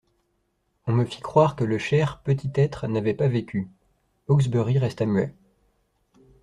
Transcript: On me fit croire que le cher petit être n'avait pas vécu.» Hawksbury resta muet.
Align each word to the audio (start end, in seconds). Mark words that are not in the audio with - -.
On 0.87 0.93
me 0.93 1.05
fit 1.05 1.21
croire 1.21 1.55
que 1.55 1.63
le 1.63 1.77
cher 1.77 2.21
petit 2.23 2.49
être 2.55 2.87
n'avait 2.87 3.13
pas 3.13 3.27
vécu.» 3.27 3.69
Hawksbury 4.29 4.79
resta 4.79 5.05
muet. 5.05 5.35